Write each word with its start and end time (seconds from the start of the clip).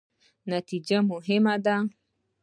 نتیجه 0.51 0.97
مهمه 1.09 1.55
ده 1.65 1.75